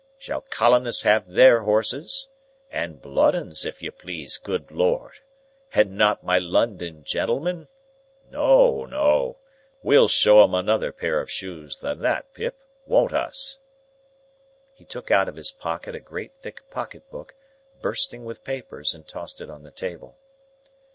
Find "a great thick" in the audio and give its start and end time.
15.93-16.67